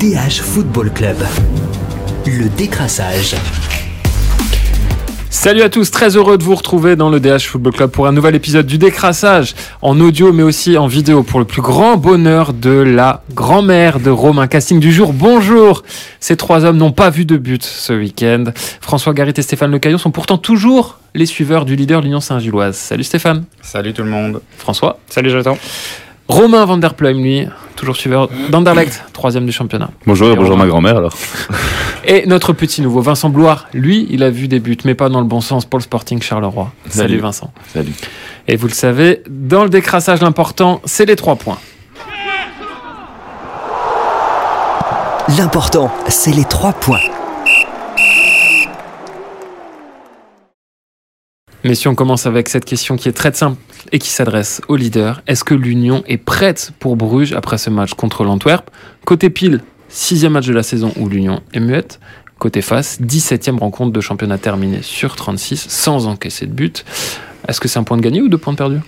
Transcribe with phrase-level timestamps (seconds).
[0.00, 1.18] DH Football Club.
[2.24, 3.34] Le décrassage.
[5.28, 8.12] Salut à tous, très heureux de vous retrouver dans le DH Football Club pour un
[8.12, 12.54] nouvel épisode du décrassage en audio mais aussi en vidéo pour le plus grand bonheur
[12.54, 14.46] de la grand-mère de Romain.
[14.46, 15.82] Casting du jour, bonjour
[16.18, 18.44] Ces trois hommes n'ont pas vu de but ce week-end.
[18.80, 22.76] François Garit et Stéphane Lecaillon sont pourtant toujours les suiveurs du leader de l'Union Saint-Gilloise.
[22.76, 25.58] Salut Stéphane Salut tout le monde François Salut Jonathan
[26.30, 29.90] Romain van der Pluim, lui, toujours suiveur d'Anderlecht, troisième du championnat.
[30.06, 30.62] Bonjour, Et bonjour Romain.
[30.64, 31.12] ma grand-mère alors.
[32.04, 35.18] Et notre petit nouveau, Vincent Bloire, lui, il a vu des buts, mais pas dans
[35.20, 36.70] le bon sens pour le Sporting Charleroi.
[36.88, 37.18] Salut, Salut.
[37.20, 37.52] Vincent.
[37.74, 37.92] Salut.
[38.46, 41.58] Et vous le savez, dans le décrassage, l'important, c'est les trois points.
[45.36, 47.00] L'important, c'est les trois points.
[51.62, 53.58] Mais si on commence avec cette question qui est très simple
[53.92, 57.92] et qui s'adresse au leader, est-ce que l'Union est prête pour Bruges après ce match
[57.92, 58.70] contre l'Antwerp?
[59.04, 62.00] Côté pile, sixième match de la saison où l'Union est muette.
[62.38, 66.86] Côté face, 17e rencontre de championnat terminée sur 36, sans encaisser de but.
[67.46, 68.80] Est-ce que c'est un point de gagné ou deux points de perdu?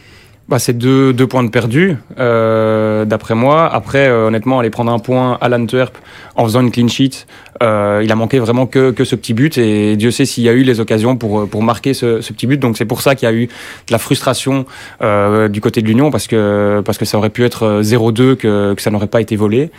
[0.49, 3.73] Bah, C'est deux, deux points de perdu, euh, d'après moi.
[3.73, 5.97] Après, euh, honnêtement, aller prendre un point à l'Antwerp
[6.37, 7.27] en faisant une clean sheet,
[7.63, 9.59] euh, il a manqué vraiment que, que ce petit but.
[9.59, 12.47] Et Dieu sait s'il y a eu les occasions pour, pour marquer ce, ce petit
[12.47, 12.59] but.
[12.59, 14.67] Donc c'est pour ça qu'il y a eu de la frustration
[15.03, 18.37] euh, du côté de l'Union, parce que, parce que ça aurait pu être euh, 0-2,
[18.37, 19.71] que, que ça n'aurait pas été volé.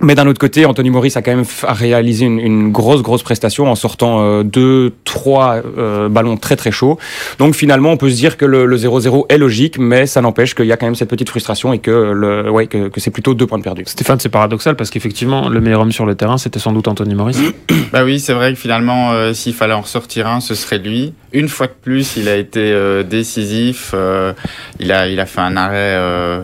[0.00, 3.70] Mais d'un autre côté, Anthony Maurice a quand même réalisé une, une grosse, grosse prestation
[3.70, 6.98] en sortant euh, deux, trois euh, ballons très, très chauds.
[7.38, 10.54] Donc finalement, on peut se dire que le le 0-0 est logique, mais ça n'empêche
[10.54, 13.10] qu'il y a quand même cette petite frustration et que, le, ouais, que, que c'est
[13.10, 13.82] plutôt deux points de perdu.
[13.86, 17.14] Stéphane, c'est paradoxal parce qu'effectivement, le meilleur homme sur le terrain, c'était sans doute Anthony
[17.14, 17.40] Maurice.
[17.92, 21.12] Bah oui, c'est vrai que finalement, euh, s'il fallait en ressortir un, ce serait lui.
[21.32, 23.90] Une fois de plus, il a été euh, décisif.
[23.94, 24.32] euh,
[24.78, 26.42] il a, il a fait un arrêt euh,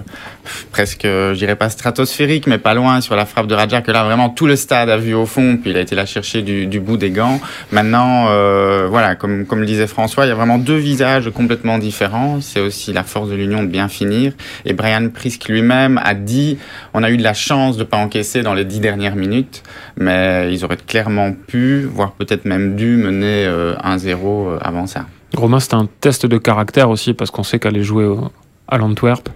[0.73, 3.91] presque, euh, je dirais pas stratosphérique, mais pas loin sur la frappe de Raja que
[3.91, 5.59] là vraiment tout le stade a vu au fond.
[5.61, 7.41] Puis il a été la chercher du, bout des gants.
[7.73, 12.41] Maintenant, euh, voilà, comme le disait François, il y a vraiment deux visages complètement différents.
[12.41, 14.33] C'est aussi la force de l'union de bien finir.
[14.65, 16.59] Et Brian Prisk lui-même a dit,
[16.95, 19.63] on a eu de la chance de pas encaisser dans les dix dernières minutes
[19.99, 25.07] mais ils auraient clairement pu, voire peut-être même dû mener euh, 1-0 euh, avant ça.
[25.35, 28.31] Romain, c'était un test de caractère aussi parce qu'on sait qu'aller jouer au-
[28.69, 29.29] à l'Antwerp,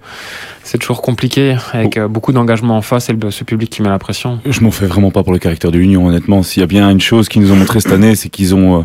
[0.63, 3.89] c'est toujours compliqué avec euh, beaucoup d'engagement en face et le, ce public qui met
[3.89, 4.41] la pression.
[4.45, 6.43] Je m'en fais vraiment pas pour le caractère de l'Union, honnêtement.
[6.43, 8.81] S'il y a bien une chose qu'ils nous ont montré cette année, c'est qu'ils ont,
[8.81, 8.85] euh,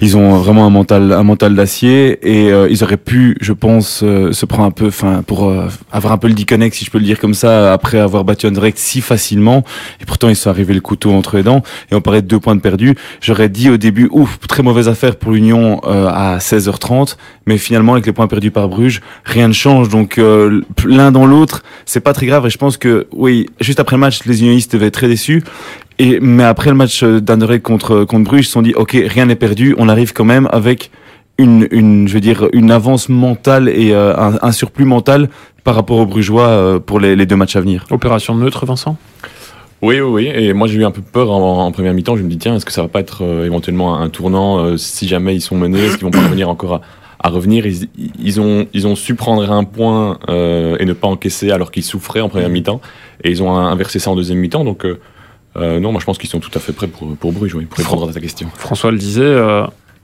[0.00, 4.00] ils ont vraiment un mental, un mental d'acier et euh, ils auraient pu, je pense,
[4.02, 5.52] euh, se prendre un peu, enfin, pour
[5.90, 8.46] avoir un peu le disconnect, si je peux le dire comme ça, après avoir battu
[8.46, 9.64] Anderlecht si facilement.
[10.00, 12.40] Et pourtant, ils sont arrivés le couteau entre les dents et on parlait de deux
[12.40, 12.94] points de perdus.
[13.20, 17.16] J'aurais dit au début, ouf, très mauvaise affaire pour l'Union à 16h30,
[17.46, 19.88] mais finalement, avec les points perdus par Bruges, rien ne change.
[19.88, 20.20] Donc
[20.84, 22.46] l'un dans l'autre, c'est pas très grave.
[22.46, 25.42] Et je pense que, oui, juste après le match, les unionistes devaient être très déçus.
[25.98, 28.92] Et mais après le match euh, d'Anderlecht contre contre Bruges, ils se sont dit, ok,
[29.16, 29.74] rien n'est perdu.
[29.78, 30.90] On arrive quand même avec
[31.38, 35.28] une, une, je veux dire, une avance mentale et euh, un, un surplus mental
[35.64, 37.84] par rapport aux Brugeois euh, pour les, les deux matchs à venir.
[37.90, 38.96] Opération neutre, Vincent?
[39.82, 40.30] Oui, oui, oui.
[40.34, 42.16] Et moi, j'ai eu un peu peur en, en première mi-temps.
[42.16, 44.76] Je me dis, tiens, est-ce que ça va pas être euh, éventuellement un tournant euh,
[44.76, 46.80] si jamais ils sont menés Est-ce qu'ils vont pas revenir encore à,
[47.18, 47.88] à revenir ils,
[48.18, 51.84] ils, ont, ils ont su prendre un point euh, et ne pas encaisser alors qu'ils
[51.84, 52.80] souffraient en première mi-temps.
[53.24, 54.64] Et ils ont inversé ça en deuxième mi-temps.
[54.64, 55.00] Donc, euh,
[55.56, 57.64] euh, non, moi, je pense qu'ils sont tout à fait prêts pour, pour Bruges, oui,
[57.64, 58.48] pour répondre à ta question.
[58.54, 59.34] François le disait,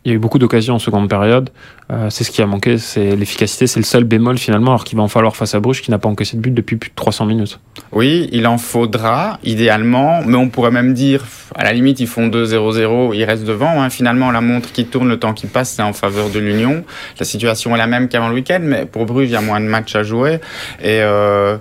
[0.04, 1.50] il y a eu beaucoup d'occasions en seconde période.
[1.92, 3.66] Euh, c'est ce qui a manqué, c'est l'efficacité.
[3.68, 5.98] C'est le seul bémol finalement, alors qu'il va en falloir face à Bruges qui n'a
[5.98, 7.60] pas encaissé de but depuis plus de 300 minutes.
[7.92, 11.24] Oui, il en faudra, idéalement, mais on pourrait même dire,
[11.54, 13.80] à la limite, ils font 2-0-0, ils restent devant.
[13.82, 13.90] hein.
[13.90, 16.84] Finalement, la montre qui tourne, le temps qui passe, c'est en faveur de l'Union.
[17.20, 19.60] La situation est la même qu'avant le week-end, mais pour Bruges, il y a moins
[19.60, 20.40] de matchs à jouer.
[20.82, 21.56] Et euh,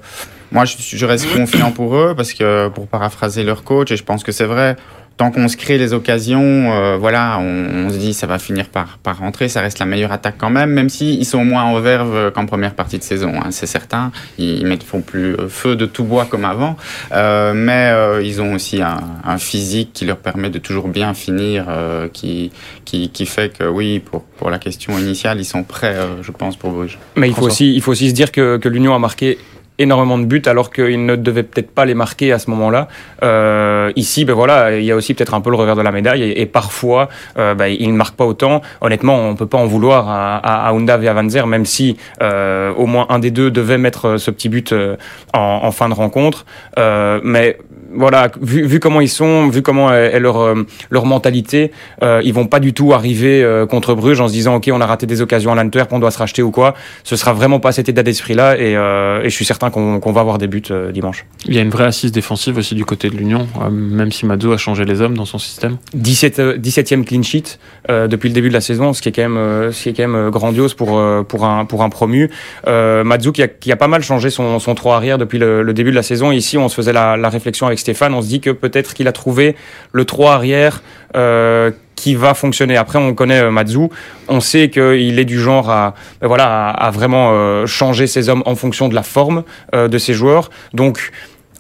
[0.51, 4.03] moi, je, je reste confiant pour eux, parce que, pour paraphraser leur coach, et je
[4.03, 4.78] pense que c'est vrai,
[5.21, 8.65] tant qu'on se crée les occasions, euh, voilà, on, on se dit ça va finir
[8.69, 11.63] par, par rentrer, ça reste la meilleure attaque quand même, même si ils sont moins
[11.63, 14.11] en verve qu'en première partie de saison, hein, c'est certain.
[14.39, 16.75] Ils ne font plus euh, feu de tout bois comme avant,
[17.11, 21.13] euh, mais euh, ils ont aussi un, un physique qui leur permet de toujours bien
[21.13, 21.67] finir,
[22.13, 22.51] qui,
[22.83, 26.56] qui, qui fait que oui, pour, pour la question initiale, ils sont prêts, je pense,
[26.56, 26.97] pour Bruges.
[27.15, 27.53] Mais il faut, François.
[27.53, 29.38] aussi, il faut aussi se dire que, que l'Union a marqué
[29.81, 32.88] énormément de buts alors qu'il ne devait peut-être pas les marquer à ce moment-là.
[33.24, 35.92] Euh, ici, ben voilà, il y a aussi peut-être un peu le revers de la
[35.92, 38.62] médaille et, parfois, euh, ben, ils ne marquent pas autant.
[38.81, 41.66] Honnêtement, on peut pas en vouloir à, à, à Undav et à Van Zer, même
[41.66, 44.95] si euh, au moins un des deux devait mettre ce petit but euh,
[45.33, 46.45] en, en fin de rencontre.
[46.77, 47.57] Euh, mais
[47.93, 51.71] voilà, vu, vu comment ils sont, vu comment est, est leur euh, leur mentalité,
[52.03, 54.81] euh, ils vont pas du tout arriver euh, contre Bruges en se disant ok on
[54.81, 56.75] a raté des occasions à l'Antwerp, on doit se racheter ou quoi.
[57.03, 60.11] Ce sera vraiment pas cet état d'esprit là et, euh, et je suis certain qu'on
[60.11, 60.61] va avoir des buts
[60.93, 61.25] dimanche.
[61.45, 64.51] Il y a une vraie assise défensive aussi du côté de l'Union, même si Mazzo
[64.51, 65.77] a changé les hommes dans son système.
[65.93, 67.59] 17 euh, 17e clean sheet
[67.89, 70.07] depuis le début de la saison, ce qui est quand même ce qui est quand
[70.07, 72.29] même grandiose pour pour un pour un promu.
[72.67, 75.61] Euh, Mazou qui a, qui a pas mal changé son son 3 arrière depuis le,
[75.63, 76.31] le début de la saison.
[76.31, 79.07] Ici, on se faisait la, la réflexion avec Stéphane, on se dit que peut-être qu'il
[79.07, 79.56] a trouvé
[79.92, 80.81] le 3 arrière
[81.16, 82.78] euh, qui va fonctionner.
[82.78, 83.89] Après, on connaît euh, Mazou,
[84.28, 88.56] on sait qu'il est du genre à ben voilà vraiment euh, changer ses hommes en
[88.56, 89.44] fonction de la forme
[89.74, 90.50] de ses joueurs.
[90.74, 91.12] Donc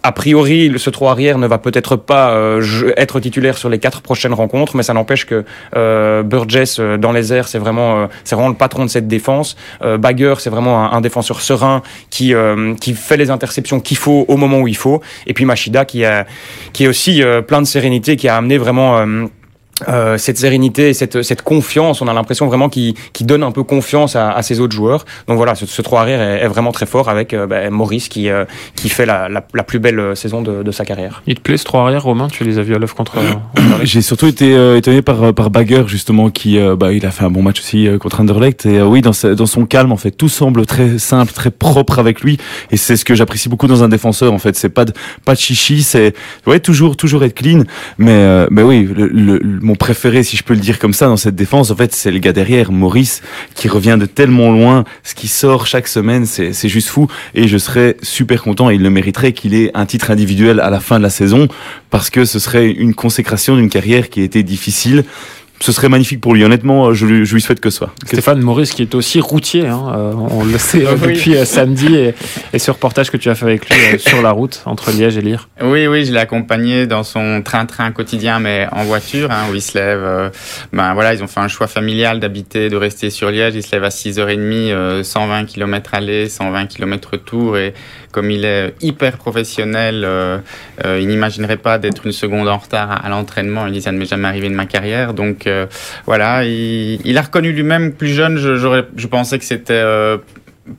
[0.03, 4.01] a priori, ce 3 arrière ne va peut-être pas euh, être titulaire sur les quatre
[4.01, 5.45] prochaines rencontres, mais ça n'empêche que
[5.75, 9.07] euh, Burgess euh, dans les airs, c'est vraiment, euh, c'est vraiment le patron de cette
[9.07, 9.55] défense.
[9.83, 13.97] Euh, Bagger, c'est vraiment un, un défenseur serein qui euh, qui fait les interceptions qu'il
[13.97, 15.01] faut au moment où il faut.
[15.27, 16.25] Et puis Machida qui a
[16.73, 19.05] qui est aussi plein de sérénité, qui a amené vraiment
[19.87, 23.51] euh, cette sérénité et cette, cette confiance, on a l'impression vraiment qu'il qu'il donne un
[23.51, 25.05] peu confiance à, à ses autres joueurs.
[25.27, 28.07] Donc voilà, ce, ce 3 arrière est, est vraiment très fort avec euh, ben, Maurice
[28.09, 28.45] qui, euh,
[28.75, 31.21] qui fait la, la, la plus belle euh, saison de, de sa carrière.
[31.27, 32.27] Il te plaît ce 3 arrière, Romain?
[32.31, 33.17] Tu les as vus à l'œuvre contre.
[33.17, 37.11] euh, J'ai surtout été euh, étonné par par Bagger justement qui euh, bah il a
[37.11, 39.65] fait un bon match aussi euh, contre Anderlecht et euh, oui dans sa- dans son
[39.65, 42.37] calme en fait tout semble très simple très propre avec lui
[42.71, 44.93] et c'est ce que j'apprécie beaucoup dans un défenseur en fait c'est pas de
[45.25, 46.13] pas de chichi c'est
[46.47, 47.63] ouais toujours toujours être clean
[47.97, 50.91] mais euh, mais oui le, le- le- mon préféré si je peux le dire comme
[50.91, 53.21] ça dans cette défense en fait c'est le gars derrière Maurice
[53.55, 57.57] qui revient de tellement loin ce qui sort chaque semaine c'est juste fou et je
[57.57, 60.97] serais super content et il le mériterait qu'il ait un titre individuel à la fin
[60.97, 61.47] de la saison
[61.89, 65.05] parce que ce serait une consécration d'une carrière qui a été difficile.
[65.61, 66.43] Ce serait magnifique pour lui.
[66.43, 67.93] Honnêtement, je lui, je lui souhaite que ce soit.
[68.05, 71.13] Stéphane Maurice qui est aussi routier, hein, euh, on le sait euh, Oui.
[71.13, 72.15] depuis euh, samedi et,
[72.51, 75.17] et ce reportage que tu as fait avec lui euh, sur la route entre Liège
[75.17, 75.49] et Lire.
[75.61, 79.61] Oui, oui, je l'ai accompagné dans son train-train quotidien, mais en voiture, hein, où il
[79.61, 80.01] se lève.
[80.03, 80.29] euh,
[80.73, 83.53] ben voilà, ils ont fait un choix familial d'habiter, de rester sur Liège.
[83.55, 84.39] Il se lève à 6h30,
[84.71, 87.57] euh, 120 km aller, 120 km retour.
[87.57, 87.73] Et
[88.11, 90.37] comme il est hyper professionnel, euh,
[90.85, 93.65] euh, il n'imaginerait pas d'être une seconde en retard à, à l'entraînement.
[93.67, 95.13] Il dit ça ne m'est jamais arrivé de ma carrière.
[95.13, 95.65] Donc euh,
[96.05, 98.37] voilà, il, il a reconnu lui-même plus jeune.
[98.37, 99.81] Je, pensais que c'était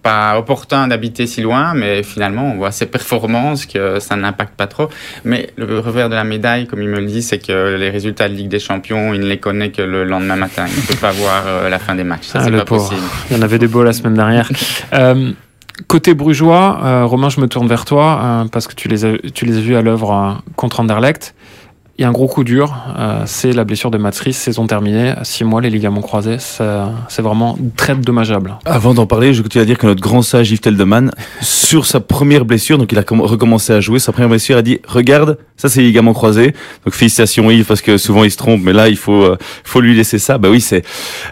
[0.02, 4.66] pas opportun d'habiter si loin, mais finalement, on voit ses performances, que ça n'impacte pas
[4.68, 4.88] trop.
[5.24, 8.28] Mais le revers de la médaille, comme il me le dit, c'est que les résultats
[8.28, 10.66] de Ligue des Champions, il ne les connaît que le lendemain matin.
[10.68, 12.26] Il ne peut pas voir la fin des matchs.
[12.28, 12.88] Ça, Ah, c'est le pas pauvre.
[12.88, 13.06] possible.
[13.30, 14.48] Il y en avait des beaux la semaine dernière.
[14.94, 15.32] Euh,
[15.88, 19.18] côté brugeois, euh, Romain, je me tourne vers toi euh, parce que tu les as,
[19.34, 21.34] tu les as vus à l'œuvre euh, contre Anderlecht.
[21.98, 24.66] Il y a un gros coup dur, euh, c'est la blessure de Mats Ries, saison
[24.66, 28.56] terminée, six mois, les ligaments croisés, c'est vraiment très dommageable.
[28.64, 31.10] Avant d'en parler, je continue à dire que notre grand sage Yves Teldeman,
[31.42, 34.62] sur sa première blessure, donc il a comm- recommencé à jouer, sa première blessure a
[34.62, 36.54] dit, regarde, ça c'est les ligaments croisés.
[36.86, 39.82] Donc félicitations Yves, parce que souvent il se trompe, mais là il faut, euh, faut
[39.82, 40.38] lui laisser ça.
[40.38, 40.84] Bah oui, c'est,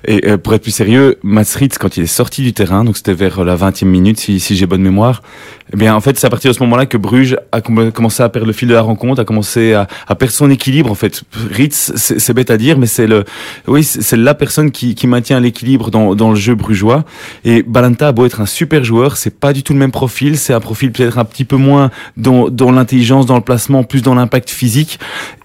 [0.06, 2.98] et euh, pour être plus sérieux, Mats Ritz, quand il est sorti du terrain, donc
[2.98, 5.22] c'était vers la 20e minute, si, si j'ai bonne mémoire,
[5.72, 8.22] eh bien, en fait, c'est à partir de ce moment-là que Bruges a com- commencé
[8.22, 10.90] à perdre le fil de la rencontre, a commencé à, perdre son équilibre.
[10.90, 13.24] En fait, Ritz, c'est bête à dire, mais c'est le,
[13.68, 17.04] oui, c'est la personne qui, maintient l'équilibre dans, dans le jeu brugeois.
[17.44, 20.38] Et Balanta a beau être un super joueur, c'est pas du tout le même profil.
[20.38, 24.02] C'est un profil peut-être un petit peu moins dans, dans l'intelligence, dans le placement, plus
[24.02, 24.98] dans l'impact physique.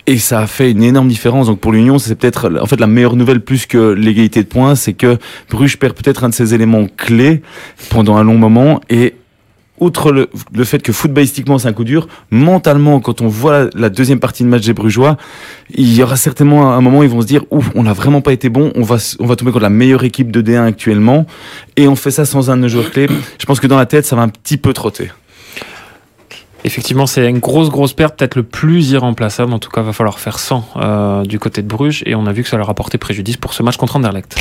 [0.07, 1.47] Et ça a fait une énorme différence.
[1.47, 4.75] Donc pour l'Union, c'est peut-être en fait la meilleure nouvelle plus que l'égalité de points,
[4.75, 5.17] c'est que
[5.49, 7.41] Bruges perd peut-être un de ses éléments clés
[7.89, 9.15] pendant un long moment et
[9.79, 13.89] outre le, le fait que footballistiquement c'est un coup dur, mentalement quand on voit la,
[13.89, 15.17] deuxième partie de match des Brugeois,
[15.73, 18.21] il y aura certainement un moment où ils vont se dire ouf, on n'a vraiment
[18.21, 21.25] pas été bon, on va on va tomber contre la meilleure équipe de D1 actuellement
[21.75, 23.07] et on fait ça sans un de nos joueurs clés.
[23.39, 25.11] Je pense que dans la tête ça va un petit peu trotter.
[26.65, 29.53] Effectivement, c'est une grosse, grosse perte, peut-être le plus irremplaçable.
[29.53, 32.01] En tout cas, va falloir faire 100 euh, du côté de Bruges.
[32.07, 34.35] Et on a vu que ça leur a porté préjudice pour ce match contre Anderlecht.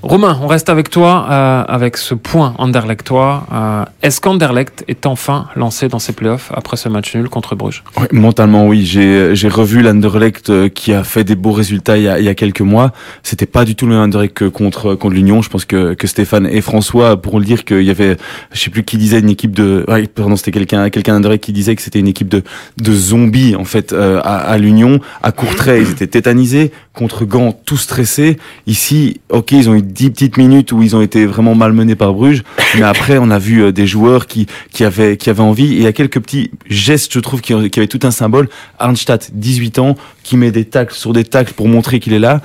[0.00, 3.46] Romain, on reste avec toi euh, avec ce point Anderlechtois.
[3.52, 7.82] Euh, Est-ce qu'Anderlecht est enfin lancé dans ses playoffs après ce match nul contre Bruges?
[8.00, 8.86] Ouais, mentalement, oui.
[8.86, 12.24] J'ai j'ai revu l'Anderlecht euh, qui a fait des beaux résultats il y a, il
[12.24, 12.92] y a quelques mois.
[13.24, 15.42] C'était pas du tout le même Anderlecht que contre contre l'Union.
[15.42, 18.16] Je pense que, que Stéphane et François pourront le dire qu'il y avait,
[18.52, 21.52] je sais plus qui disait une équipe de, ouais, pardon, c'était quelqu'un quelqu'un d'Anderlecht qui
[21.52, 22.44] disait que c'était une équipe de
[22.80, 25.00] de zombies en fait euh, à, à l'Union.
[25.24, 26.70] À Courtrai, ils étaient tétanisés.
[26.94, 28.38] Contre Gand, tout stressés.
[28.66, 32.14] Ici, ok, ils ont eu dix petites minutes où ils ont été vraiment malmenés par
[32.14, 32.42] Bruges,
[32.76, 35.74] mais après, on a vu euh, des joueurs qui qui avaient qui avaient envie.
[35.74, 38.48] Et il y a quelques petits gestes, je trouve, qui, qui avaient tout un symbole.
[38.78, 42.40] Arnstadt, 18 ans, qui met des tacles sur des tacles pour montrer qu'il est là.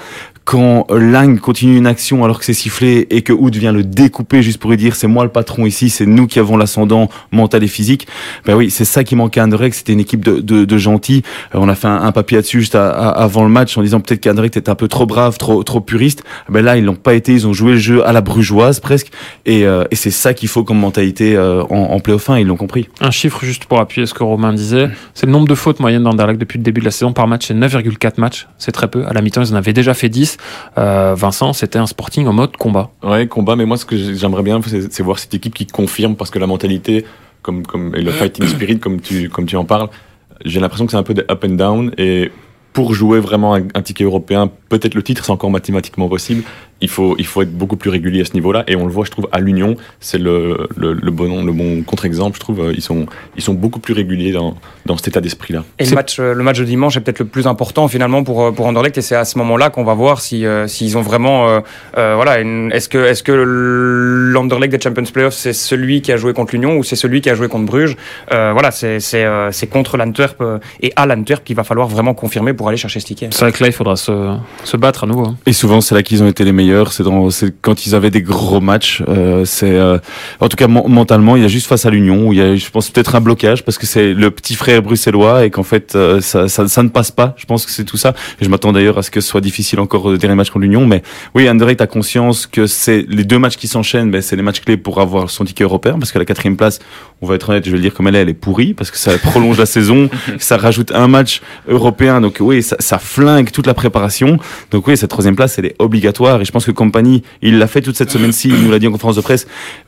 [0.45, 4.43] Quand Lang continue une action alors que c'est sifflé et que Hood vient le découper
[4.43, 7.63] juste pour lui dire c'est moi le patron ici, c'est nous qui avons l'ascendant mental
[7.63, 8.07] et physique.
[8.45, 11.23] Ben oui, c'est ça qui manquait à Anderlecht, c'était une équipe de, de, de gentils.
[11.55, 14.21] Euh, on a fait un, un papier là-dessus juste avant le match en disant peut-être
[14.21, 16.23] qu'Anderlecht était un peu trop brave, trop trop puriste.
[16.49, 19.11] Ben là, ils l'ont pas été, ils ont joué le jeu à la brugeoise presque
[19.45, 22.47] et, euh, et c'est ça qu'il faut comme mentalité euh, en, en play-off 1, ils
[22.47, 22.89] l'ont compris.
[22.99, 26.03] Un chiffre juste pour appuyer ce que Romain disait, c'est le nombre de fautes moyennes
[26.03, 29.05] d'Anderlecht depuis le début de la saison par match, c'est 9,4 matchs, c'est très peu.
[29.05, 30.32] À la mi-temps, ils en avaient déjà fait 10.
[30.77, 32.91] Euh, Vincent, c'était un Sporting en mode combat.
[33.03, 36.15] Ouais, combat, mais moi, ce que j'aimerais bien, c'est c'est voir cette équipe qui confirme,
[36.15, 37.05] parce que la mentalité,
[37.41, 39.89] comme, comme, et le fighting spirit, comme tu, comme tu en parles,
[40.45, 42.31] j'ai l'impression que c'est un peu des up and down, et
[42.73, 46.43] pour jouer vraiment un, un ticket européen, peut-être le titre, c'est encore mathématiquement possible,
[46.83, 49.05] il faut, il faut être beaucoup plus régulier à ce niveau-là, et on le voit,
[49.05, 52.73] je trouve, à l'Union, c'est le, le, le bon, le bon contre-exemple, je trouve, euh,
[52.75, 53.05] ils sont,
[53.37, 55.63] ils sont beaucoup plus réguliers dans, dans cet état d'esprit-là.
[55.79, 58.43] Et le match, euh, le match de dimanche est peut-être le plus important finalement pour
[58.43, 61.01] euh, pour Anderlecht et c'est à ce moment-là qu'on va voir si euh, s'ils ont
[61.01, 61.59] vraiment euh,
[61.97, 62.39] euh, voilà
[62.75, 63.31] est-ce que est-ce que
[64.33, 67.29] l'Anderlecht des Champions Playoffs c'est celui qui a joué contre l'Union ou c'est celui qui
[67.29, 67.95] a joué contre Bruges?
[68.31, 70.41] Euh, voilà c'est c'est euh, c'est contre l'Antwerp
[70.81, 73.29] et à l'Antwerp qu'il va falloir vraiment confirmer pour aller chercher ce ticket.
[73.31, 75.25] C'est vrai que là, il faudra se, se battre à nouveau.
[75.27, 75.35] hein.
[75.45, 76.72] Et souvent, c'est là qu'ils ont été les meilleurs.
[77.03, 79.03] Dans, c'est quand ils avaient des gros matchs.
[79.07, 79.97] Euh, c'est, euh,
[80.39, 82.41] en tout cas, men- mentalement, il y a juste face à l'Union où il y
[82.41, 85.63] a, je pense, peut-être un blocage parce que c'est le petit frère bruxellois et qu'en
[85.63, 87.35] fait, euh, ça, ça, ça ne passe pas.
[87.37, 88.13] Je pense que c'est tout ça.
[88.41, 90.85] Je m'attends d'ailleurs à ce que ce soit difficile encore le dernier match contre l'Union.
[90.85, 91.01] Mais
[91.35, 94.11] oui, Anderlecht a conscience que c'est les deux matchs qui s'enchaînent.
[94.11, 96.79] Ben, c'est les matchs clés pour avoir son ticket européen parce que la quatrième place,
[97.21, 98.91] on va être honnête, je vais le dire comme elle est, elle est pourrie parce
[98.91, 102.21] que ça prolonge la saison, ça rajoute un match européen.
[102.21, 104.37] Donc oui, ça, ça flingue toute la préparation.
[104.71, 106.41] Donc oui, cette troisième place, elle est obligatoire.
[106.41, 108.49] Et je pense que Compagnie, il l'a fait toute cette semaine-ci.
[108.49, 109.47] Il nous l'a dit en conférence de presse.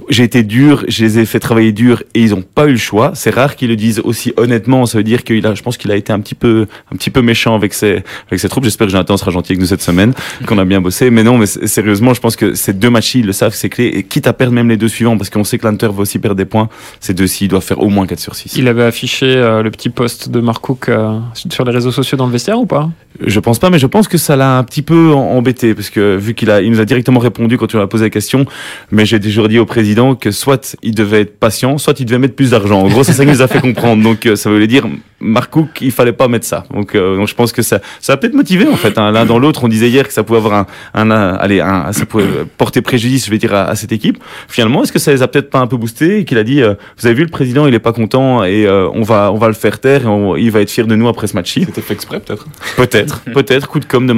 [0.10, 2.78] J'ai été dur, je les ai fait travailler dur et ils n'ont pas eu le
[2.78, 3.12] choix.
[3.16, 4.86] C'est rare qu'ils le disent aussi honnêtement.
[4.86, 7.10] Ça veut dire qu'il a, je pense qu'il a été un petit peu, un petit
[7.10, 8.64] peu méchant avec ses, avec ses troupes.
[8.64, 10.14] J'espère que Jonathan sera gentil avec nous cette semaine,
[10.46, 11.10] qu'on a bien bossé.
[11.10, 13.86] Mais non, mais sérieusement, je pense que ces deux matchs, ils le savent, c'est clé.
[13.94, 16.20] Et quitte à perdre même les deux suivants, parce qu'on sait que l'Inter va aussi
[16.20, 16.70] perdre des points,
[17.00, 18.56] ces deux-ci, ils doivent faire au moins 4 sur 6.
[18.58, 22.18] Il avait affiché euh, le petit post de Mark Cook euh, sur les réseaux sociaux
[22.18, 22.90] dans le vestiaire ou pas?
[23.22, 26.18] Je pense pas, mais je pense que ça l'a un petit peu embêté parce que
[26.18, 28.46] vu qu'il a, il nous a directement répondu quand on lui a posé la question.
[28.92, 32.20] Mais j'ai toujours dit au président que soit il devait être patient, soit il devait
[32.20, 32.82] mettre plus d'argent.
[32.82, 34.04] En gros, c'est ça qu'il nous a fait comprendre.
[34.04, 34.86] Donc euh, ça voulait dire,
[35.20, 36.66] Mark Cook, il fallait pas mettre ça.
[36.74, 38.98] Donc, euh, donc je pense que ça, ça a peut-être motivé en fait.
[38.98, 39.12] hein.
[39.12, 41.92] L'un dans l'autre, on disait hier que ça pouvait avoir un, un, un- allez, un,
[41.94, 42.26] ça pouvait
[42.58, 44.18] porter préjudice, je vais dire, à, à cette équipe.
[44.48, 46.62] Finalement, est-ce que ça les a peut-être pas un peu boostés et qu'il a dit,
[46.62, 49.38] euh, vous avez vu le président, il est pas content et euh, on va, on
[49.38, 51.64] va le faire taire et on- il va être fier de nous après ce match-ci.
[51.66, 52.48] C'était fait exprès, peut-être?
[52.76, 54.14] Peut-être, peut-être, coup de com de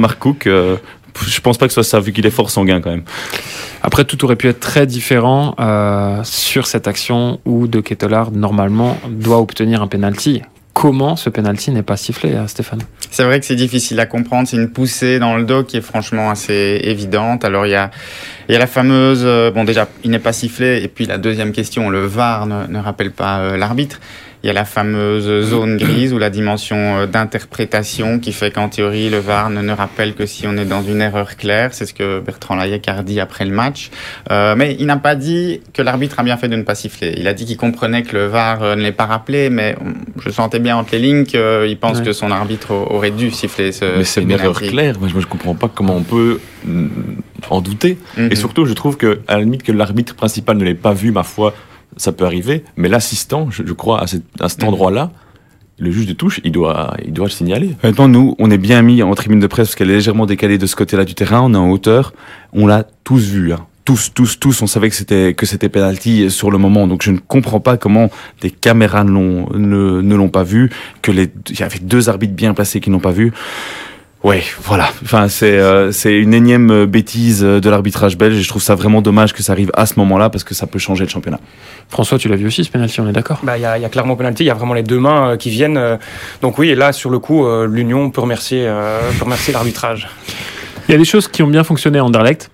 [0.46, 0.76] euh,
[1.26, 3.04] je pense pas que ce soit ça, vu qu'il est fort sanguin quand même.
[3.82, 8.98] Après, tout aurait pu être très différent euh, sur cette action où De Kettelard, normalement,
[9.08, 10.42] doit obtenir un penalty.
[10.74, 12.82] Comment ce penalty n'est pas sifflé, euh, Stéphane?
[13.10, 14.46] C'est vrai que c'est difficile à comprendre.
[14.46, 17.44] C'est une poussée dans le dos qui est franchement assez évidente.
[17.44, 17.90] Alors il y a,
[18.48, 20.80] il y a la fameuse, euh, bon déjà il n'est pas sifflé.
[20.84, 23.98] Et puis la deuxième question, le VAR ne, ne rappelle pas euh, l'arbitre.
[24.42, 28.68] Il y a la fameuse zone grise ou la dimension euh, d'interprétation qui fait qu'en
[28.68, 31.74] théorie le VAR ne, ne rappelle que si on est dans une erreur claire.
[31.74, 33.90] C'est ce que Bertrand Layek a dit après le match.
[34.30, 37.14] Euh, mais il n'a pas dit que l'arbitre a bien fait de ne pas siffler.
[37.18, 39.76] Il a dit qu'il comprenait que le VAR euh, ne l'ait pas rappelé, mais
[40.24, 42.04] je sentais bien entre les lignes qu'il pense Ouais.
[42.04, 44.98] que son arbitre aurait dû siffler ce Mais c'est ce une erreur claire.
[45.00, 46.86] Moi, je, je comprends pas comment on peut mm,
[47.50, 47.98] en douter.
[48.16, 48.28] Mhm.
[48.30, 51.10] Et surtout, je trouve que, à la limite, que l'arbitre principal ne l'ait pas vu,
[51.12, 51.54] ma foi,
[51.96, 52.64] ça peut arriver.
[52.76, 54.68] Mais l'assistant, je, je crois, à, cet- à cet Mhm.
[54.68, 55.10] endroit-là,
[55.80, 57.70] le juge de touche, il doit, il doit le signaler.
[57.84, 60.58] Honnêtement, nous, on est bien mis en tribune de presse parce qu'elle est légèrement décalée
[60.58, 61.40] de ce côté-là du terrain.
[61.42, 62.12] On est en hauteur.
[62.52, 63.52] On l'a tous vu.
[63.52, 63.64] Hein.
[63.84, 64.60] Tous, tous, tous.
[64.60, 66.86] On savait que c'était que c'était penalty sur le moment.
[66.88, 68.10] Donc je ne comprends pas comment
[68.42, 70.68] des caméras ne l'ont ne, ne l'ont pas vu.
[71.00, 73.32] Que les il y avait deux arbitres bien placés qui n'ont pas vu.
[74.24, 74.88] Ouais, voilà.
[75.04, 78.34] Enfin, c'est euh, c'est une énième euh, bêtise euh, de l'arbitrage belge.
[78.36, 80.66] Et je trouve ça vraiment dommage que ça arrive à ce moment-là parce que ça
[80.66, 81.38] peut changer le championnat.
[81.88, 83.38] François, tu l'as vu aussi ce penalty, on est d'accord?
[83.44, 84.98] Bah, il y, a, il y a clairement penalty, il y a vraiment les deux
[84.98, 85.76] mains euh, qui viennent.
[85.76, 85.96] euh,
[86.42, 90.08] donc oui, et là, sur le coup, euh, l'Union peut remercier, euh, peut remercier l'arbitrage.
[90.88, 92.50] Il y a des choses qui ont bien fonctionné à Anderlecht,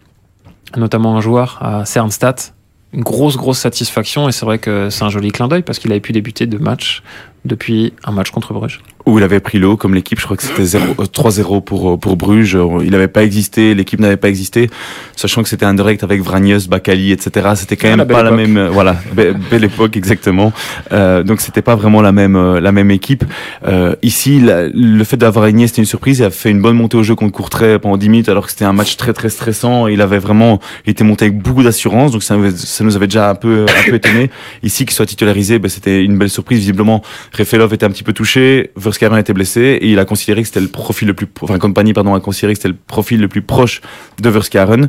[0.77, 2.53] notamment un joueur à Cernstadt.
[2.93, 5.91] Une grosse, grosse satisfaction, et c'est vrai que c'est un joli clin d'œil parce qu'il
[5.91, 7.03] avait pu débuter deux matchs
[7.45, 8.81] depuis un match contre Bruges.
[9.07, 10.19] Où il avait pris l'eau comme l'équipe.
[10.19, 12.57] Je crois que c'était 0 euh, 3-0 pour euh, pour Bruges.
[12.83, 14.71] Il n'avait pas existé, l'équipe n'avait pas existé,
[15.17, 17.49] sachant que c'était un direct avec Vranius, Bakali, etc.
[17.57, 18.57] C'était quand Ah, même la pas la même.
[18.57, 20.53] euh, voilà, be- belle époque exactement.
[20.93, 23.25] Euh, donc c'était pas vraiment la même la même équipe.
[23.67, 26.19] Euh, ici, la- le fait d'avoir Aigné, c'était une surprise.
[26.21, 28.51] Il a fait une bonne montée au jeu contre Courtrai pendant 10 minutes, alors que
[28.51, 29.87] c'était un match très très stressant.
[29.87, 33.07] Il avait vraiment, était monté avec beaucoup d'assurance, donc ça, nous avait- ça nous avait
[33.07, 34.31] déjà un peu un peu étonné.
[34.63, 36.59] Ici, qu'il soit titularisé, ben, c'était une belle surprise.
[36.59, 37.03] Visiblement,
[37.37, 40.61] Refelov était un petit peu touché, Verskaren était blessé et il a considéré que c'était
[40.61, 43.43] le profil le plus, enfin compagnie pardon a considéré que c'était le profil le plus
[43.43, 43.81] proche
[44.21, 44.89] de Verskaren.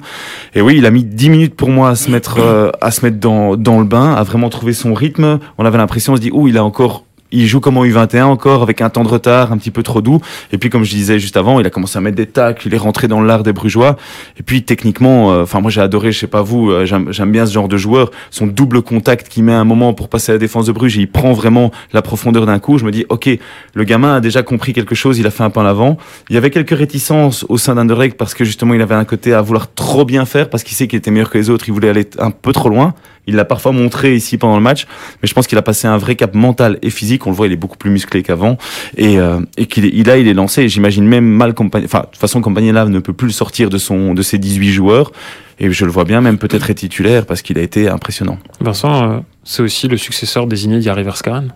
[0.54, 3.04] Et oui, il a mis 10 minutes pour moi à se mettre euh, à se
[3.04, 5.40] mettre dans dans le bain, à vraiment trouver son rythme.
[5.58, 8.24] On avait l'impression, on se dit, ouh, il a encore il joue comme en U21
[8.24, 10.20] encore, avec un temps de retard un petit peu trop doux.
[10.51, 12.74] Et puis, comme je disais juste avant, il a commencé à mettre des tacles, il
[12.74, 13.98] est rentré dans l'art des Brugeois.
[14.38, 17.46] Et puis, techniquement, euh, enfin, moi, j'ai adoré, je sais pas vous, euh, j'aime bien
[17.46, 18.12] ce genre de joueur.
[18.32, 21.01] Son double contact qui met un moment pour passer à la défense de Bruges, et
[21.01, 22.77] il prend vraiment la profondeur d'un coup.
[22.77, 23.29] Je me dis, ok,
[23.74, 25.98] le gamin a déjà compris quelque chose, il a fait un pas en avant.
[26.29, 29.34] Il y avait quelques réticences au sein d'Anderlecht parce que justement, il avait un côté
[29.34, 31.74] à vouloir trop bien faire parce qu'il sait qu'il était meilleur que les autres, il
[31.74, 32.94] voulait aller un peu trop loin.
[33.27, 34.86] Il l'a parfois montré ici pendant le match,
[35.22, 37.25] mais je pense qu'il a passé un vrai cap mental et physique.
[37.27, 38.58] On le voit, il est beaucoup plus musclé qu'avant
[38.98, 40.70] et, euh, et qu'il il a, il est lancé.
[40.70, 43.70] J'imagine même mal compagnie, enfin, de toute façon, compagnie là ne peut plus le sortir
[43.70, 45.12] de son, de ses 18 joueurs.
[45.60, 48.38] Et je le vois bien, même peut-être être titulaire parce qu'il a été impressionnant.
[48.60, 51.53] Vincent, euh, c'est aussi le successeur désigné d'Yari Verskaren.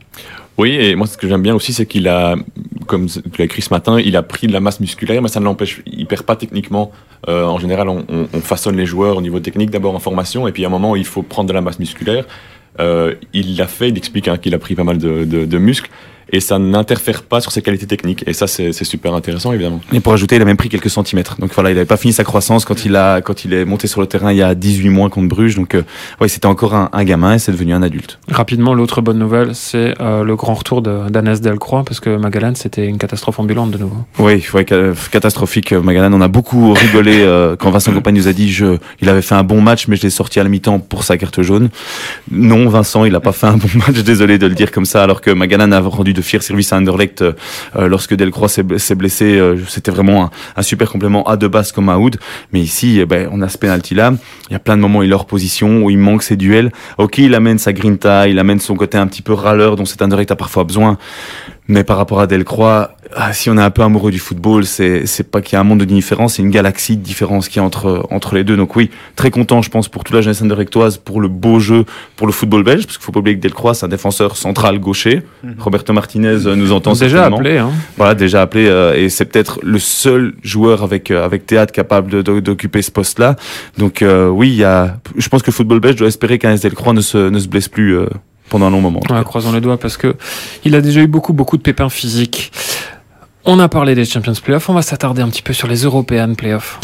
[0.60, 2.36] Oui, et moi ce que j'aime bien aussi, c'est qu'il a,
[2.86, 5.40] comme tu l'as écrit ce matin, il a pris de la masse musculaire, mais ça
[5.40, 6.92] ne l'empêche, il perd pas techniquement.
[7.30, 10.50] Euh, en général, on, on, on, façonne les joueurs au niveau technique d'abord en formation,
[10.50, 12.26] et puis à un moment il faut prendre de la masse musculaire.
[12.82, 15.90] Euh, il l'a fait, il explique hein, qu'il a pris pas mal de, de muscles
[16.32, 18.24] et ça n'interfère pas sur ses qualités techniques.
[18.28, 19.82] Et ça, c'est super intéressant, évidemment.
[19.94, 21.38] Et pour ajouter, il a même pris quelques centimètres.
[21.40, 23.88] Donc voilà, il n'avait pas fini sa croissance quand il a quand il est monté
[23.88, 25.56] sur le terrain il y a 18 mois contre Bruges.
[25.56, 25.84] Donc euh,
[26.20, 28.20] ouais, c'était encore un, un, gamin et c'est devenu un adulte.
[28.30, 32.86] Rapidement, l'autre bonne nouvelle, c'est euh, le grand retour d'Anes Delcroix parce que Magalan, c'était
[32.86, 33.98] une catastrophe ambulante de nouveau.
[34.20, 35.74] Oui, ouais, catastrophique.
[35.74, 39.22] Magalan, on a beaucoup rigolé euh, quand Vincent Compagne nous a dit je, il avait
[39.22, 41.70] fait un bon match, mais je l'ai sorti à la mi-temps pour sa carte jaune.
[42.32, 44.00] Non, Vincent, il n'a pas fait un bon match.
[44.04, 46.78] Désolé de le dire comme ça, alors que Magalan a rendu de fiers services à
[46.78, 47.34] Anderlecht euh,
[47.88, 49.38] lorsque Delcroix s'est blessé.
[49.38, 51.98] Euh, C'était vraiment un, super complément à de base comme à.
[52.54, 54.14] Mais ici, eh ben, on a ce penalty là.
[54.50, 56.36] Il y a plein de moments où il est hors position, où il manque ses
[56.36, 56.72] duels.
[56.98, 60.02] Ok, il amène sa grinta, il amène son côté un petit peu râleur dont cet
[60.02, 60.98] Anderlecht a parfois besoin.
[61.68, 65.08] Mais par rapport à Delcroix, ah, si on est un peu amoureux du football, c'est
[65.08, 67.58] c'est pas qu'il y a un monde de différence, c'est une galaxie de différence qui
[67.58, 68.56] est entre entre les deux.
[68.56, 71.86] Donc oui, très content, je pense, pour toute la jeunesse anderlechtoise, pour le beau jeu,
[72.16, 74.78] pour le football belge, parce qu'il faut pas oublier que Delcroix, c'est un défenseur central
[74.78, 75.24] gaucher.
[75.44, 75.56] Mhm.
[75.58, 77.58] Roberto Martinez nous entend déjà appelé.
[77.58, 77.72] Hein.
[77.98, 82.22] Voilà, déjà appelé, euh, et c'est peut-être le seul joueur avec euh, avec théâtre capable
[82.22, 83.38] d'occuper ce poste-là.
[83.80, 86.54] Donc euh, oui, il y a, je pense que le football belge doit espérer qu'un
[86.54, 87.98] Delcroix ne se ne se blesse plus.
[87.98, 88.06] Euh,
[88.50, 89.02] pendant un long moment.
[89.10, 90.16] Ouais, croisons les doigts parce que
[90.66, 92.52] il a déjà eu beaucoup beaucoup de pépins physiques.
[93.46, 96.34] On a parlé des Champions Playoffs, on va s'attarder un petit peu sur les European
[96.36, 96.78] Playoffs.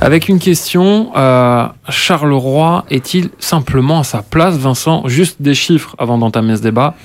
[0.00, 5.06] Avec une question, euh, Charleroi est-il simplement à sa place, Vincent?
[5.06, 6.96] Juste des chiffres avant d'entamer ce débat.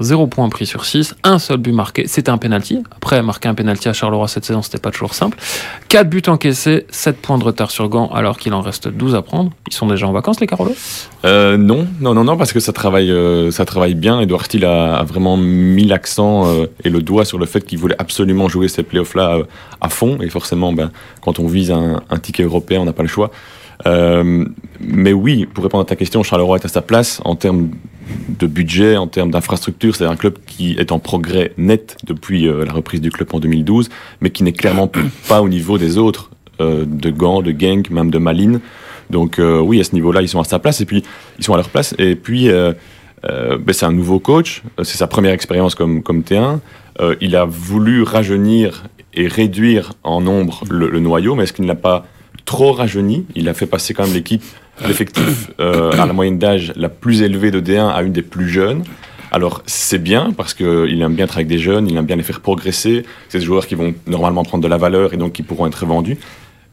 [0.00, 2.82] 0 point pris sur 6, un seul but marqué, c'était un penalty.
[2.96, 5.38] Après, marquer un penalty à Charleroi cette saison, c'était pas toujours simple.
[5.88, 9.22] 4 buts encaissés, 7 points de retard sur Gand, alors qu'il en reste 12 à
[9.22, 9.50] prendre.
[9.66, 10.74] Ils sont déjà en vacances, les Carolos?
[11.24, 14.20] Euh, Non, non, non, non, parce que ça travaille, euh, ça travaille bien.
[14.20, 17.96] Edouard Steele a, vraiment mis l'accent euh, et le doigt sur le fait qu'il voulait
[17.98, 19.38] absolument jouer ces playoffs-là
[19.80, 20.18] à fond.
[20.20, 20.90] Et forcément, ben,
[21.22, 23.30] quand on vise un, ticket européen, on n'a pas le choix.
[23.84, 27.70] Mais oui, pour répondre à ta question, Charleroi est à sa place en termes
[28.28, 29.96] de budget, en termes d'infrastructure.
[29.96, 33.40] C'est un club qui est en progrès net depuis euh, la reprise du club en
[33.40, 33.88] 2012,
[34.20, 34.90] mais qui n'est clairement
[35.28, 38.60] pas au niveau des autres, euh, de Gand, de Genk, même de Malines.
[39.10, 41.02] Donc euh, oui, à ce niveau-là, ils sont à sa place et puis
[41.38, 41.94] ils sont à leur place.
[41.98, 46.60] Et puis ben, c'est un nouveau coach, c'est sa première expérience comme, comme T1.
[47.20, 51.68] il a voulu rajeunir et réduire en nombre le, le noyau, mais est-ce qu'il ne
[51.68, 52.06] l'a pas
[52.44, 53.26] trop rajeuni?
[53.34, 54.42] Il a fait passer quand même l'équipe,
[54.86, 58.48] l'effectif euh, à la moyenne d'âge la plus élevée de D1 à une des plus
[58.48, 58.84] jeunes.
[59.30, 62.22] Alors c'est bien parce qu'il aime bien travailler avec des jeunes, il aime bien les
[62.22, 63.04] faire progresser.
[63.28, 65.84] C'est des joueurs qui vont normalement prendre de la valeur et donc qui pourront être
[65.84, 66.16] vendus.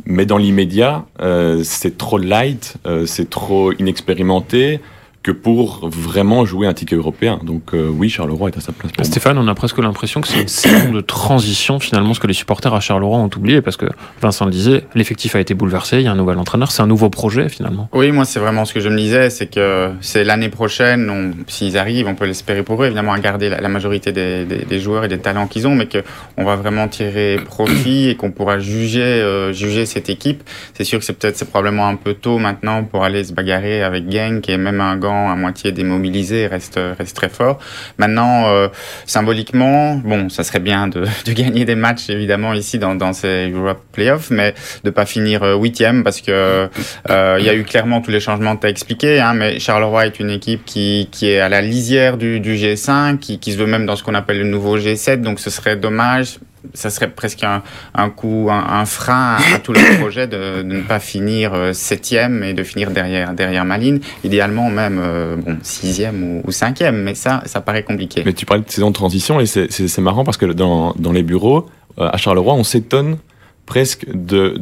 [0.05, 4.79] Mais dans l'immédiat, euh, c'est trop light, euh, c'est trop inexpérimenté
[5.25, 7.39] que pour vraiment jouer un ticket européen.
[7.41, 8.91] Donc euh, oui, Charleroi est à sa place.
[8.91, 12.27] Pour Stéphane, on a presque l'impression que c'est une saison de transition finalement, ce que
[12.27, 13.87] les supporters à Charleroi ont oublié, parce que
[14.21, 16.87] Vincent le disait, l'effectif a été bouleversé, il y a un nouvel entraîneur, c'est un
[16.87, 17.89] nouveau projet finalement.
[17.91, 21.75] Oui, moi c'est vraiment ce que je me disais, c'est que c'est l'année prochaine, s'ils
[21.75, 24.79] arrivent, on peut l'espérer pour eux, évidemment à garder la, la majorité des, des, des,
[24.79, 28.59] joueurs et des talents qu'ils ont, mais qu'on va vraiment tirer profit et qu'on pourra
[28.59, 30.43] juger, euh, juger cette équipe.
[30.75, 33.81] C'est sûr que c'est peut-être, c'est probablement un peu tôt maintenant pour aller se bagarrer
[33.81, 37.59] avec Genk et même un gant à moitié démobilisé reste, reste très fort.
[37.97, 38.67] Maintenant, euh,
[39.05, 43.49] symboliquement, bon, ça serait bien de, de, gagner des matchs évidemment ici dans, dans ces
[43.49, 46.69] Europe Playoffs, mais de pas finir huitième parce que
[47.09, 49.19] euh, il y a eu clairement tous les changements que tu as expliqué.
[49.19, 53.17] Hein, mais Charleroi est une équipe qui, qui est à la lisière du, du G5,
[53.19, 55.75] qui, qui se veut même dans ce qu'on appelle le nouveau G7, donc ce serait
[55.75, 56.39] dommage
[56.73, 57.61] ça serait presque un,
[57.93, 61.53] un coup, un, un frein à, à tout le projet de, de ne pas finir
[61.53, 63.99] euh, septième et de finir derrière, derrière ma ligne.
[64.23, 68.23] Idéalement même euh, bon, sixième ou, ou cinquième, mais ça, ça paraît compliqué.
[68.25, 71.23] Mais tu parlais de saison de transition et c'est- marrant parce que dans, dans les
[71.23, 71.67] bureaux,
[71.99, 73.17] euh, à Charleroi, on s'étonne
[73.65, 74.61] presque de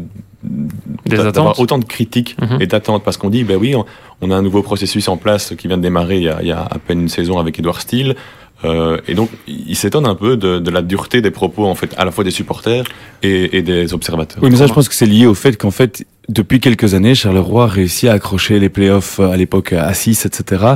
[1.05, 2.61] d'avoir autant de critiques Mhm.
[2.61, 3.85] et d'attentes parce qu'on dit ben oui on,
[4.21, 6.47] on a un nouveau processus en place qui vient de démarrer il y a, il
[6.47, 8.15] y a à peine une saison avec Edouard Steele
[8.65, 11.93] euh, et donc il s'étonne un peu de, de la dureté des propos en fait
[11.97, 12.83] à la fois des supporters
[13.21, 14.41] et, et des observateurs.
[14.41, 17.15] Oui, mais ça, je pense que c'est lié au fait qu'en fait, depuis quelques années,
[17.15, 20.75] Charleroi a réussi à accrocher les playoffs euh, à l'époque à 6, etc.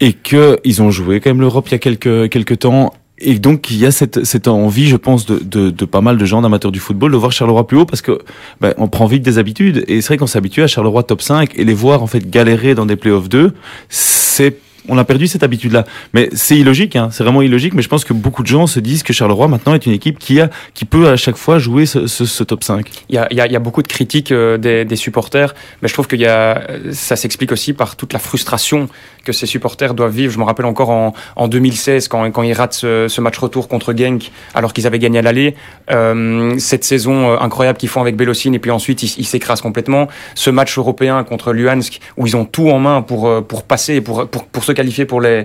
[0.00, 2.92] Et que ils ont joué quand même l'Europe il y a quelques, quelques temps.
[3.18, 6.18] Et donc, il y a cette, cette envie, je pense, de, de, de pas mal
[6.18, 8.18] de gens d'amateurs du football de voir Charleroi plus haut parce que
[8.60, 9.84] ben, on prend vite des habitudes.
[9.88, 12.74] Et c'est vrai qu'on s'habitue à Charleroi top 5 et les voir en fait galérer
[12.74, 13.54] dans des playoffs 2,
[13.88, 14.58] c'est
[14.88, 15.84] on a perdu cette habitude-là.
[16.12, 17.74] Mais c'est illogique, hein, c'est vraiment illogique.
[17.74, 20.18] Mais je pense que beaucoup de gens se disent que Charleroi maintenant est une équipe
[20.18, 22.88] qui a, qui peut à chaque fois jouer ce, top 5.
[23.08, 26.62] Il y a, beaucoup de critiques euh, des, supporters, mais je trouve qu'il y a,
[26.92, 28.88] ça s'explique aussi par toute la frustration
[29.24, 30.32] que ces supporters doivent vivre.
[30.32, 34.30] Je me rappelle encore en, en 2016, quand, ils ratent ce, match retour contre Genk,
[34.54, 35.56] alors qu'ils avaient gagné à l'aller.
[35.90, 40.08] Euh, cette saison euh, incroyable qu'ils font avec Bélocine, et puis ensuite ils s'écrasent complètement.
[40.34, 44.28] Ce match européen contre Luhansk, où ils ont tout en main pour, pour passer, pour,
[44.28, 45.44] pour, pour se qualifier pour euh,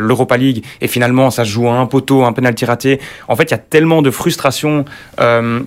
[0.00, 3.00] l'Europa League, et finalement ça joue un poteau, un penalty raté.
[3.28, 4.84] En fait, il y a tellement de frustration.
[5.20, 5.60] Euh,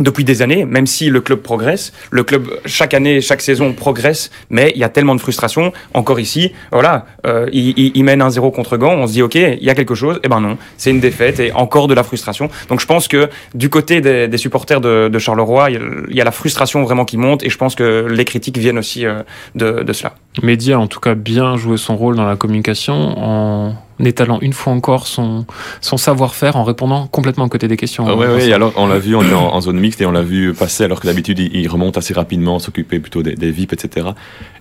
[0.00, 4.30] depuis des années, même si le club progresse, le club chaque année, chaque saison progresse,
[4.50, 5.72] mais il y a tellement de frustration.
[5.94, 9.22] Encore ici, voilà, euh, il, il, il mène un 0 contre Gand, on se dit
[9.22, 11.94] ok, il y a quelque chose, et ben non, c'est une défaite et encore de
[11.94, 12.48] la frustration.
[12.68, 16.24] Donc je pense que du côté des, des supporters de, de Charleroi, il y, a,
[16.24, 19.22] la frustration vraiment qui monte, et je pense que les critiques viennent aussi euh,
[19.54, 20.14] de, de cela.
[20.42, 24.52] Mehdi a en tout cas bien joué son rôle dans la communication en étalant une
[24.52, 25.46] fois encore son,
[25.80, 28.04] son savoir-faire en répondant complètement à côté des questions.
[28.08, 30.06] Ah ouais, ouais, et alors on l'a vu, on est en, en zone mixte et
[30.06, 33.34] on l'a vu passer alors que d'habitude il, il remonte assez rapidement, s'occuper plutôt des,
[33.34, 34.08] des VIP, etc.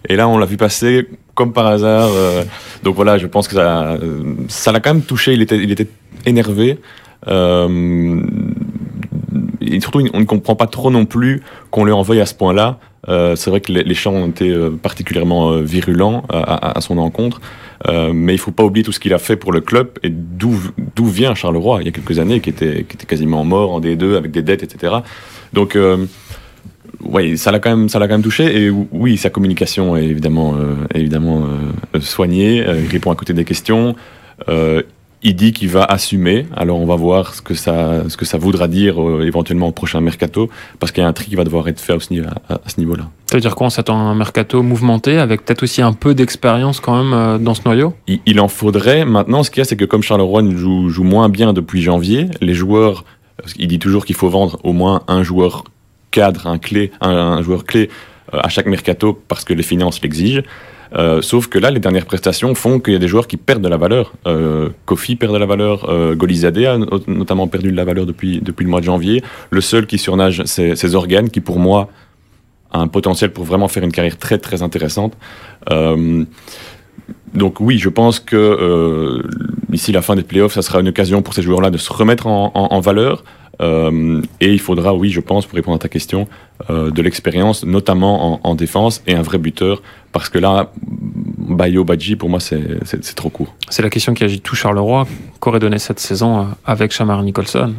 [0.08, 2.10] Et là on l'a vu passer comme par hasard.
[2.14, 2.44] euh,
[2.84, 5.34] donc voilà, je pense que ça, euh, ça l'a quand même touché.
[5.34, 5.88] Il était, il était
[6.26, 6.80] énervé.
[7.28, 8.22] Euh,
[9.62, 12.78] et surtout, on ne comprend pas trop non plus qu'on lui envoie à ce point-là.
[13.10, 16.98] Euh, c'est vrai que les, les chants ont été particulièrement virulents à, à- à son
[16.98, 17.42] encontre,
[17.88, 20.10] Euh, mais il faut pas oublier tout ce qu'il a fait pour le club et
[20.10, 20.58] d'où
[21.06, 24.16] vient Charleroi il y a quelques années, qui était, qui était quasiment mort en D2
[24.16, 24.96] avec des dettes, etc.
[25.54, 26.06] Donc, euh,
[27.02, 28.64] ouais, ça l'a quand même, quand même touché.
[28.64, 31.48] Et oui, sa communication est évidemment, euh, évidemment
[31.94, 32.58] euh, soignée.
[32.58, 33.96] Il répond à côté des questions.
[35.24, 36.46] Il dit qu'il va assumer.
[36.56, 39.72] Alors on va voir ce que ça, ce que ça voudra dire euh, éventuellement au
[39.72, 40.50] prochain mercato,
[40.80, 43.10] parce qu'il y a un tri qui va devoir être fait à, ce niveau-là.
[43.28, 46.14] Ça veut dire quoi On s'attend à un mercato mouvementé avec peut-être aussi un peu
[46.14, 47.94] d'expérience quand même euh, dans ce noyau?
[48.08, 49.06] Il, il en faudrait.
[49.06, 52.28] Maintenant, ce qu'il y a, c'est que comme Charleroi joue, joue moins bien depuis janvier,
[52.42, 53.04] les joueurs,
[53.56, 55.64] qu'il dit toujours qu'il faut vendre au moins un joueur
[56.12, 57.90] cadre, un clé, un, un joueur clé
[58.34, 60.42] euh, à chaque mercato parce que les finances l'exigent.
[60.94, 63.62] Euh, sauf que là, les dernières prestations font qu'il y a des joueurs qui perdent
[63.64, 64.14] de la valeur.
[64.28, 68.06] Euh, Kofi perd de la valeur, euh, Golizade a no- notamment perdu de la valeur
[68.06, 69.24] depuis, depuis le mois de janvier.
[69.50, 70.90] Le seul qui surnage, c'est c'est
[71.32, 71.90] qui pour moi
[72.72, 75.14] a un potentiel pour vraiment faire une carrière très très intéressante.
[75.72, 76.24] Euh,
[77.34, 79.22] donc oui, je pense que
[79.72, 82.28] ici la fin des playoffs, ça sera une occasion pour ces joueurs-là de se remettre
[82.28, 83.24] en- en valeur.
[83.62, 86.28] Euh, et il faudra, oui, je pense, pour répondre à ta question,
[86.70, 91.84] euh, de l'expérience, notamment en, en défense, et un vrai buteur, parce que là, Bayo
[91.84, 93.56] Badji, pour moi, c'est trop court.
[93.70, 95.08] C'est la question qui agit tout Charleroi.
[95.40, 97.74] Qu'aurait donné cette saison euh, avec Chamar Nicholson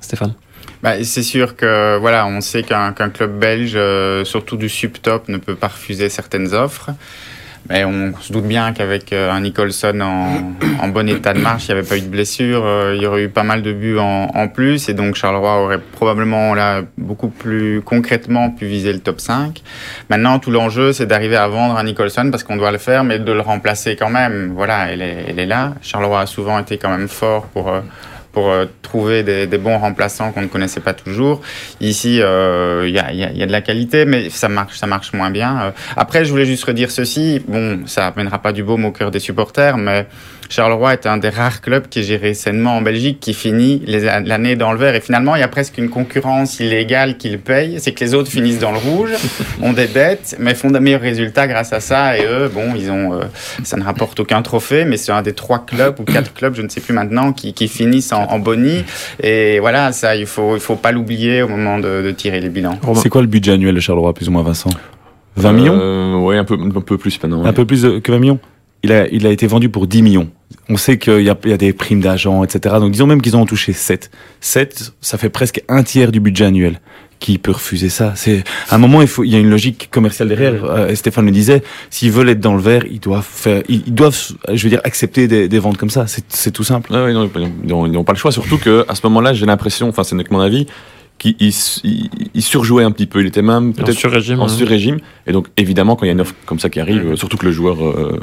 [0.00, 0.34] Stéphane?
[0.82, 5.36] Bah, c'est sûr que voilà, on sait qu'un club belge, euh, surtout du subtop, ne
[5.36, 6.90] peut pas refuser certaines offres.
[7.70, 11.72] Mais on se doute bien qu'avec euh, un Nicholson en, bon état de marche, il
[11.72, 13.98] n'y avait pas eu de blessure, euh, il y aurait eu pas mal de buts
[13.98, 18.98] en, en plus, et donc Charleroi aurait probablement là beaucoup plus concrètement pu viser le
[18.98, 19.62] top 5.
[20.10, 23.18] Maintenant, tout l'enjeu, c'est d'arriver à vendre un Nicholson parce qu'on doit le faire, mais
[23.18, 24.52] de le remplacer quand même.
[24.54, 25.74] Voilà, elle est, elle est là.
[25.82, 27.80] Charleroi a souvent été quand même fort pour euh,
[28.32, 31.42] pour euh, trouver des, des bons remplaçants qu'on ne connaissait pas toujours.
[31.80, 34.78] Ici, euh, il y, a, y, a, y, a, de la qualité, mais ça marche,
[34.78, 35.60] ça marche moins bien.
[35.60, 37.42] Euh, après, je voulais juste redire ceci.
[37.46, 40.06] Bon, ça amènera pas du baume au cœur des supporters, mais
[40.52, 44.54] Charleroi est un des rares clubs qui est géré sainement en Belgique, qui finit l'année
[44.54, 44.94] dans le vert.
[44.94, 47.76] Et finalement, il y a presque une concurrence illégale qui le paye.
[47.80, 49.12] C'est que les autres finissent dans le rouge,
[49.62, 52.18] ont des dettes, mais font de meilleurs résultats grâce à ça.
[52.18, 53.22] Et eux, bon, ils ont, euh,
[53.62, 56.60] ça ne rapporte aucun trophée, mais c'est un des trois clubs ou quatre clubs, je
[56.60, 58.84] ne sais plus maintenant, qui, qui finissent en, en boni.
[59.22, 62.50] Et voilà, ça, il faut, il faut pas l'oublier au moment de, de, tirer les
[62.50, 62.78] bilans.
[62.96, 64.68] C'est quoi le budget annuel de Charleroi, plus ou moins, Vincent?
[65.36, 65.78] 20 millions?
[65.80, 67.42] Euh, Oui, un peu, un peu plus maintenant.
[67.42, 68.38] Un peu plus de, que 20 millions?
[68.82, 70.28] Il a, il a été vendu pour 10 millions.
[70.68, 72.76] On sait qu'il y a, il y a des primes d'agents, etc.
[72.80, 74.10] Donc disons même qu'ils en ont touché 7.
[74.40, 76.80] 7, ça fait presque un tiers du budget annuel.
[77.20, 78.14] Qui peut refuser ça?
[78.16, 80.64] C'est à un moment il faut il y a une logique commerciale derrière.
[80.64, 83.94] Euh, Stéphane le disait, s'ils veulent être dans le vert, ils doivent faire, ils, ils
[83.94, 84.18] doivent,
[84.52, 86.08] je veux dire, accepter des, des ventes comme ça.
[86.08, 86.92] C'est c'est tout simple.
[86.92, 89.88] Non, ils n'ont- ils n'ont pas le choix, surtout que à ce moment-là, j'ai l'impression,
[89.88, 90.66] enfin c'est que mon avis,
[91.24, 91.36] il,
[91.84, 93.20] il- il surjouait un petit peu.
[93.20, 94.48] Il était même En peut-être sur-régime, en hein.
[94.48, 94.98] sur-régime.
[95.26, 97.44] Et donc évidemment, quand il y a une offre comme ça qui arrive, surtout que
[97.46, 98.20] le joueur euh,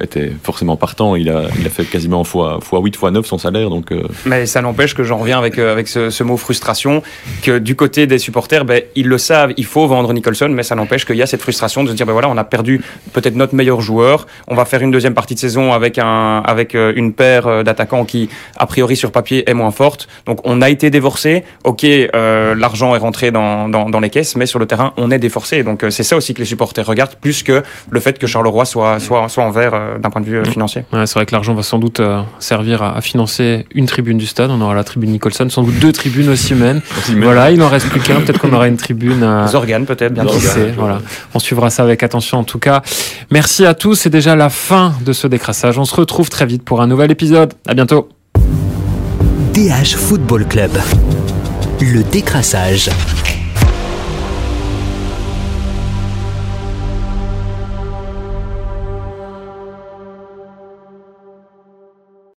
[0.00, 3.38] était, forcément partant, il a, il a fait quasiment fois, fois 8, fois 9 son
[3.38, 3.70] salaire.
[3.70, 7.02] Donc euh, Mais ça n'empêche que j'en reviens avec, euh, avec ce, ce mot frustration,
[7.42, 10.74] que du côté des supporters, ben, ils le savent, il faut vendre Nicholson, mais ça
[10.74, 12.82] n'empêche qu'il y a cette frustration de se dire, ben voilà, on a perdu
[13.12, 16.74] peut-être notre meilleur joueur, on va faire une deuxième partie de saison avec, un, avec
[16.74, 20.08] une paire d'attaquants qui, a priori sur papier, est moins forte.
[20.26, 24.36] Donc on a été déforcé, ok, euh, l'argent est rentré dans, dans, dans les caisses,
[24.36, 25.62] mais sur le terrain, on est déforcé.
[25.62, 28.64] Donc euh, c'est ça aussi que les supporters regardent, plus que le fait que Charleroi
[28.64, 30.84] soit, soit, soit en vert euh, d'un point de vue euh, financier.
[30.92, 34.18] Ouais, c'est vrai que l'argent va sans doute euh, servir à, à financer une tribune
[34.18, 34.50] du stade.
[34.50, 36.80] On aura la tribune Nicholson, sans doute deux tribunes aussi humaines.
[37.16, 38.20] Voilà, il n'en reste plus qu'un.
[38.20, 39.46] Peut-être qu'on aura une tribune à.
[39.46, 40.14] Les organes peut-être,
[40.76, 41.00] voilà.
[41.34, 42.82] On suivra ça avec attention en tout cas.
[43.30, 43.94] Merci à tous.
[43.94, 45.78] C'est déjà la fin de ce décrassage.
[45.78, 47.54] On se retrouve très vite pour un nouvel épisode.
[47.66, 48.08] À bientôt.
[49.54, 50.70] DH Football Club.
[51.80, 52.90] Le décrassage.